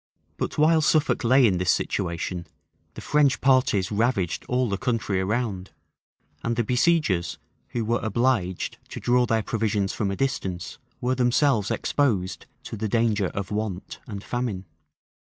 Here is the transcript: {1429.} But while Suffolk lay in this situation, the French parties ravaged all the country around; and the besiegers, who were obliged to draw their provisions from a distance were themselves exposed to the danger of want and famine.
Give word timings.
{1429.} 0.39 0.41
But 0.47 0.57
while 0.57 0.81
Suffolk 0.81 1.23
lay 1.23 1.45
in 1.45 1.59
this 1.59 1.69
situation, 1.69 2.47
the 2.95 3.01
French 3.01 3.39
parties 3.39 3.91
ravaged 3.91 4.43
all 4.49 4.67
the 4.67 4.75
country 4.79 5.21
around; 5.21 5.69
and 6.43 6.55
the 6.55 6.63
besiegers, 6.63 7.37
who 7.67 7.85
were 7.85 7.99
obliged 8.01 8.79
to 8.89 8.99
draw 8.99 9.27
their 9.27 9.43
provisions 9.43 9.93
from 9.93 10.09
a 10.09 10.15
distance 10.15 10.79
were 11.01 11.13
themselves 11.13 11.69
exposed 11.69 12.47
to 12.63 12.75
the 12.75 12.87
danger 12.89 13.27
of 13.27 13.51
want 13.51 13.99
and 14.07 14.23
famine. 14.23 14.65